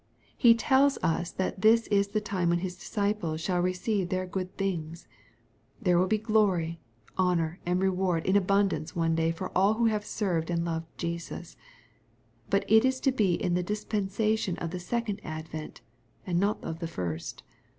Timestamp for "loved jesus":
10.65-11.55